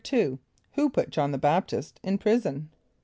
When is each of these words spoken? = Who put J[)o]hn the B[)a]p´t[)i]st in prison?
= 0.01 0.09
Who 0.09 0.39
put 0.89 1.11
J[)o]hn 1.11 1.31
the 1.31 1.37
B[)a]p´t[)i]st 1.37 1.93
in 2.01 2.17
prison? 2.17 2.69